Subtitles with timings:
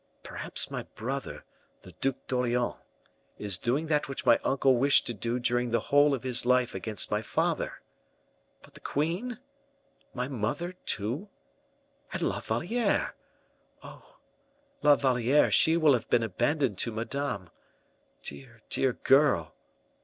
[0.23, 1.45] "Perhaps my brother,
[1.83, 2.77] the Duc d'Orleans,
[3.37, 6.73] is doing that which my uncle wished to do during the whole of his life
[6.73, 7.81] against my father.
[8.63, 9.37] But the queen?
[10.11, 11.29] My mother, too?
[12.11, 13.13] And La Valliere?
[13.83, 14.17] Oh!
[14.81, 17.51] La Valliere, she will have been abandoned to Madame.
[18.23, 19.53] Dear, dear girl!